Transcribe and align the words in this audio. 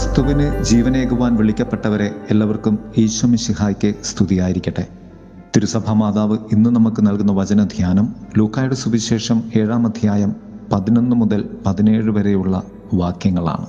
ക്രിസ്തുവിന് 0.00 0.62
ജീവനേകുവാൻ 0.62 1.36
വിളിക്കപ്പെട്ടവരെ 1.36 2.14
എല്ലാവർക്കും 2.30 2.78
ഈശ്വമിശിഹായ്ക്ക് 2.98 3.94
സ്തുതിയായിരിക്കട്ടെ. 4.04 4.86
തിരുസഭ 5.56 5.90
മാതാവ് 5.90 6.38
ഇന്ന് 6.52 6.70
നമുക്ക് 6.70 7.06
നൽകുന്ന 7.06 7.32
വചനധ്യാനം 7.32 8.14
ലൂക്കായുടെ 8.38 8.74
സുവിശേഷം 8.74 9.42
ഏഴാം 9.56 9.86
അധ്യായം 9.86 10.36
പതിനൊന്ന് 10.72 11.16
മുതൽ 11.16 11.48
പതിനേഴ് 11.66 12.10
വരെയുള്ള 12.10 12.62
വാക്യങ്ങളാണ്. 12.94 13.66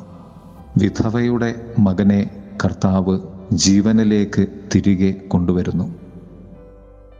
വിധവയുടെ 0.78 1.55
മകനെ 1.80 2.30
കർത്താവ് 2.66 3.20
ജീവനിലേക്ക് 3.54 4.48
തിരികെ 4.75 5.11
കൊണ്ടുവരുന്നു. 5.27 5.95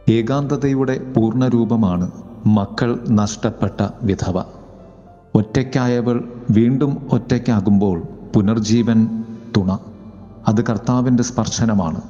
ഏകാന്തതയുടെ 0.08 0.98
പൂർണരൂപമാണ് 1.16 2.10
മക്കൾ 2.46 3.04
നഷ്ടപ്പെട്ട 3.10 3.88
വിധവ. 4.02 4.42
ഒറ്റയ്ക്കായവൾ 5.34 6.24
വീണ്ടും 6.50 7.06
ഒറ്റയ്ക്കാകുമ്പോൾ 7.12 8.02
പുനർജീവൻ 8.34 9.24
തുണ. 9.56 9.78
അത് 10.48 10.64
കർത്താവിന്റെ 10.64 11.22
സ്പർശനമാണ്. 11.22 12.00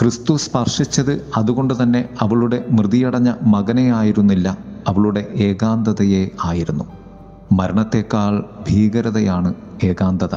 ക്രിസ്തു 0.00 0.36
സ്പർശിച്ചത് 0.36 1.30
അതുകൊണ്ട് 1.36 1.82
തന്നെ 1.82 2.08
അവളുടെ 2.20 2.64
മൃതിയടഞ്ഞ 2.70 3.32
മകനെ 3.42 3.94
ആയിരുന്നില്ല 3.94 4.56
അവളുടെ 4.88 5.26
ഏകാന്തതയെ 5.34 6.28
ആയിരുന്നു. 6.44 6.84
മരണത്തെക്കാൾ 7.52 8.44
ഭീകരതയാണ് 8.68 9.54
ഏകാന്തത. 9.84 10.34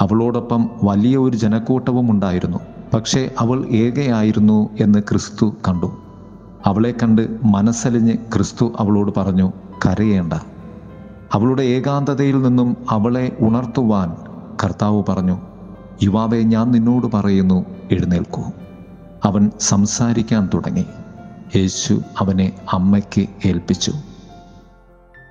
അവളോടൊപ്പം 0.00 0.70
വലിയ 0.82 1.16
ഒരു 1.16 1.36
ജനക്കൂട്ടവും 1.36 2.10
ഉണ്ടായിരുന്നു 2.10 2.58
പക്ഷേ 2.94 3.30
അവൾ 3.38 3.66
ഏകയായിരുന്നു 3.66 4.68
എന്ന് 4.80 4.98
ക്രിസ്തു 4.98 5.54
കണ്ടു. 5.68 5.98
അവളെ 6.66 6.94
കണ്ട് 7.02 7.38
മനസ്സലിഞ്ഞ് 7.44 8.14
ക്രിസ്തു 8.32 8.72
അവളോട് 8.78 9.12
പറഞ്ഞു 9.16 9.52
കരയേണ്ട. 9.86 10.32
അവളുടെ 11.34 11.62
ഏകാന്തതയിൽ 11.62 12.42
നിന്നും 12.42 12.76
അവളെ 12.90 13.36
ഉണർത്തുവാൻ 13.40 14.16
കർത്താവ് 14.64 15.02
പറഞ്ഞു 15.08 15.40
യുവാവെ 16.02 16.38
ഞാൻ 16.38 16.70
നിന്നോട് 16.70 17.06
പറയുന്നു 17.16 17.64
എഴുന്നേൽക്കൂ. 17.90 18.42
അവൻ 19.24 19.50
സംസാരിക്കാൻ 19.60 20.48
തുടങ്ങി. 20.54 20.84
യേശു 21.56 22.00
അവനെ 22.18 22.52
അമ്മയ്ക്ക് 22.72 23.26
ഏൽപ്പിച്ചു. 23.46 23.92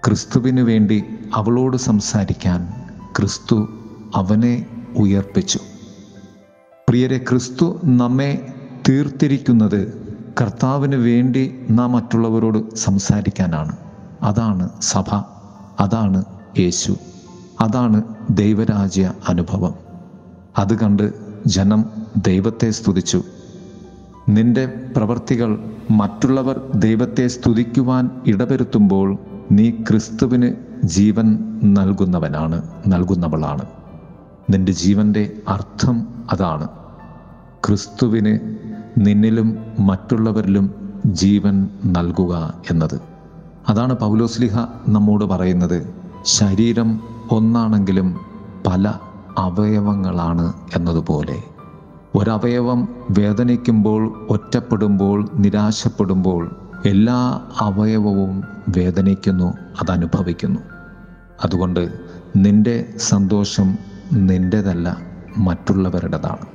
ക്രിസ്തുവിന് 0.06 0.62
വേണ്ടി 0.62 1.04
അവളോട് 1.34 1.78
സംസാരിക്കാൻ 1.78 2.74
ക്രിസ്തു 3.18 3.68
അവനെ 4.16 4.66
ഉയർപ്പിച്ചു. 4.98 5.60
പ്രിയരെ 6.90 7.18
ക്രിസ്തു 7.18 7.80
നമ്മെ 7.84 8.54
തീർത്തിരിക്കുന്നത് 8.90 10.14
കർത്താവിന് 10.42 10.96
വേണ്ടി 10.96 11.60
നാം 11.70 11.92
മറ്റുള്ളവരോട് 11.92 12.76
സംസാരിക്കാനാണ്. 12.76 13.76
അതാണ് 14.22 14.70
സഭ. 14.82 15.33
അതാണ് 15.80 16.26
യേശു. 16.60 16.98
അതാണ് 17.62 18.02
ദൈവരാജ്യ 18.30 19.14
അനുഭവം. 19.30 19.74
അത് 20.58 20.80
കണ്ട് 20.80 21.14
ജനം 21.48 21.86
ദൈവത്തെ 22.28 22.70
സ്തുതിച്ചു. 22.72 23.24
നിന്റെ 24.30 24.66
പ്രവർത്തികൾ 24.66 25.72
മറ്റുള്ളവർ 25.92 26.62
ദൈവത്തെ 26.76 27.28
സ്തുതിക്കുവാൻ 27.28 28.10
ഇടവരുത്തുമ്പോൾ 28.28 29.18
നീ 29.52 29.70
ക്രിസ്തുവിന് 29.70 30.56
ജീവൻ 30.84 31.40
നൽകുന്നവനാണ് 31.64 32.62
നൽകുന്നവളാണ്. 32.88 33.62
നിന്റെ 34.50 34.72
ജീവന്റെ 34.72 35.32
അർത്ഥം 35.48 36.08
അതാണ്. 36.32 36.68
ക്രിസ്തുവിന് 37.68 38.40
നിന്നിലും 38.98 39.58
മറ്റുള്ളവരിലും 39.80 40.94
ജീവൻ 41.06 41.68
നൽകുക 41.86 42.54
എന്നത്. 42.72 43.13
അതാണ് 43.70 43.94
പൗലോസ്ലിഹ 43.94 44.58
നമ്മോട് 44.88 45.26
പറയുന്നത്. 45.26 45.94
ശരീരം 46.22 47.00
ഒന്നാണെങ്കിലും 47.32 48.18
പല 48.68 48.94
അവയവങ്ങളാണ് 49.38 50.54
എന്നതുപോലെ. 50.76 51.44
ഒരവയവം 52.16 52.88
വേദനിക്കുമ്പോൾ 53.20 54.28
ഒറ്റപ്പെടുമ്പോൾ 54.30 55.30
നിരാശപ്പെടുമ്പോൾ 55.36 56.56
എല്ലാ 56.86 57.42
അവയവവും 57.62 58.44
വേദനിക്കുന്നു 58.78 59.54
അതനുഭവിക്കുന്നു. 59.82 60.60
അതുകൊണ്ട് 61.46 61.90
നിന്റെ 62.36 62.94
സന്തോഷം 62.98 63.78
നിന്റെതല്ല 64.14 64.98
മറ്റുള്ളവരുടേതാണ്. 65.38 66.46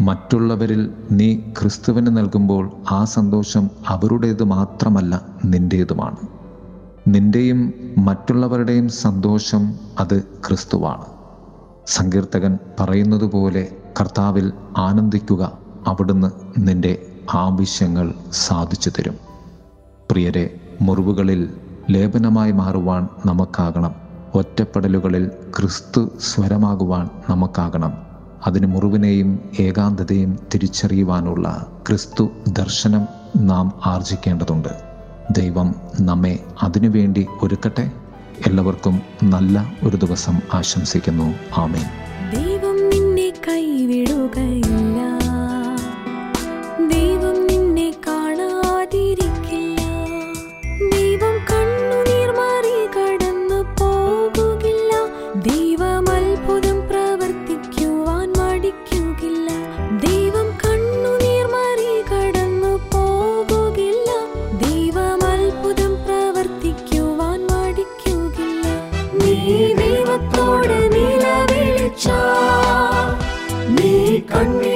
മറ്റുള്ളവരിൽ 0.00 0.90
നീ 1.10 1.34
ക്രിസ്തുവിന് 1.34 2.16
നൽകുമ്പോൾ 2.16 2.70
ആ 2.90 3.04
സന്തോഷം 3.04 3.70
അവരുടേത് 3.88 4.44
മാത്രമല്ല 4.44 5.22
നിന്റേതുമാണ് 5.44 6.33
നിന്റെയും 7.08 7.74
മറ്റുള്ളവരുടെയും 7.98 8.88
സന്തോഷം 8.88 9.74
അത് 10.00 10.22
ക്രിസ്തുവാണ്. 10.22 11.04
സങ്കീർത്തകൻ 11.86 12.58
പറയുന്നത് 12.80 13.24
പോലെ 13.24 13.76
കർത്താവിൽ 14.00 14.52
ആനന്ദിക്കുക 14.76 15.58
അവിടുന്ന് 15.86 16.30
നിന്റെ 16.58 17.06
ആവശ്യങ്ങൾ 17.34 18.14
സാധിച്ചു 18.32 18.90
തരും. 18.90 19.16
പ്രിയരെ 20.10 20.60
മുറിവുകളിൽ 20.82 21.54
ലേപനമായി 21.90 22.52
മാറുവാൻ 22.52 23.08
നമുക്കാകണം. 23.26 23.94
ഒറ്റപ്പെടലുകളിൽ 24.34 25.30
ക്രിസ്തു 25.56 26.10
സ്വരമാകുവാൻ 26.20 27.10
നമുക്കാകണം. 27.30 27.92
അതിന് 28.46 28.66
മുറിവിനെയും 28.66 29.38
ഏകാന്തതയും 29.60 30.38
തിരിച്ചറിയുവാനുള്ള 30.54 31.66
ക്രിസ്തു 31.88 32.28
ദർശനം 32.48 33.06
നാം 33.36 33.72
ആർജിക്കേണ്ടതുണ്ട്. 33.86 34.83
ദൈവം 35.30 35.74
നമ്മെ 36.00 36.38
അതിനുവേണ്ടി 36.62 37.26
ഒരുക്കട്ടെ. 37.42 37.90
എല്ലാവർക്കും 38.46 39.02
നല്ല 39.22 39.72
ഒരു 39.82 39.96
ദിവസം 39.96 40.38
ആശംസിക്കുന്നു. 40.54 41.34
ആമേൻ. 41.56 41.84
ദൈവം 42.30 42.88
നിന്നെ 42.88 43.32
കൈവിടുകയില്ല 43.48 44.93
கண்ணீர் 74.22 74.73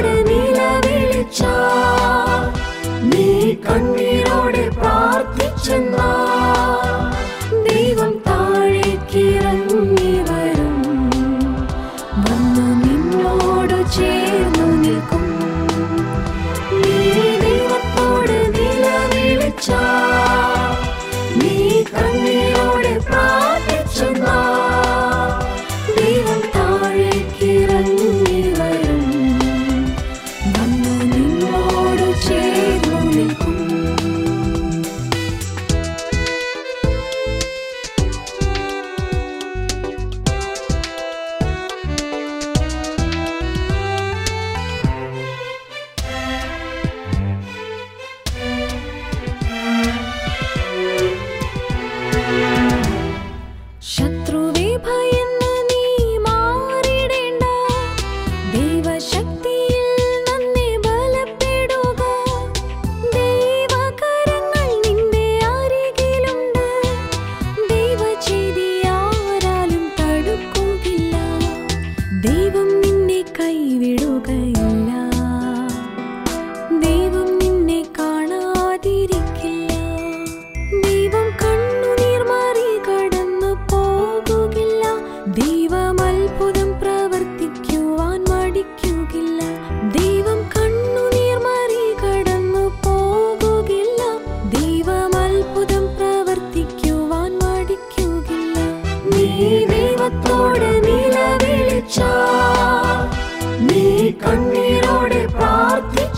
കണ്ണീരോടെ 0.00 0.22
നിലവിളിച്ച. 0.22 1.42
നീ 3.02 3.54
കണ്ണീരോടെ 3.54 4.68
പ്രാർത്ഥിച്ചെന്നാ. 4.68 6.10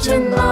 നിലവിളിച്ചാ 0.03 0.19
നീ 0.19 0.19
കണ്ണീരോടെ 0.23 0.52